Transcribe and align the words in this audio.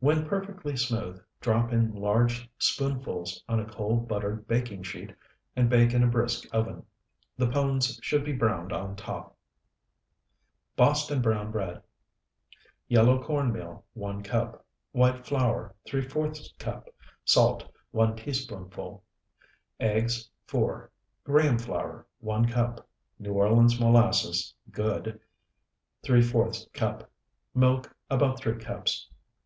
When 0.00 0.28
perfectly 0.28 0.76
smooth, 0.76 1.20
drop 1.40 1.72
in 1.72 1.92
large 1.92 2.48
spoonfuls 2.58 3.42
on 3.48 3.58
a 3.58 3.68
cold 3.68 4.06
buttered 4.06 4.46
baking 4.46 4.84
sheet 4.84 5.12
and 5.56 5.68
bake 5.68 5.92
in 5.92 6.04
a 6.04 6.06
brisk 6.06 6.46
oven. 6.54 6.84
The 7.36 7.48
pones 7.48 7.98
should 8.00 8.24
be 8.24 8.34
browned 8.34 8.72
on 8.72 8.94
top. 8.94 9.36
BOSTON 10.76 11.20
BROWN 11.20 11.50
BREAD 11.50 11.82
Yellow 12.88 13.20
corn 13.24 13.50
meal, 13.50 13.86
1 13.94 14.22
cup. 14.22 14.64
White 14.92 15.26
flour, 15.26 15.74
¾ 15.86 16.58
cup. 16.58 16.88
Salt, 17.24 17.72
1 17.90 18.16
teaspoonful. 18.16 19.02
Eggs, 19.80 20.28
4. 20.44 20.90
Graham 21.24 21.58
flour, 21.58 22.06
1 22.20 22.46
cup. 22.48 22.86
New 23.18 23.32
Orleans 23.32 23.80
molasses 23.80 24.54
(good), 24.70 25.18
¾ 26.04 26.72
cup. 26.74 27.10
Milk, 27.54 27.96
about 28.10 28.38
3 28.38 28.58
cups. 28.62 29.08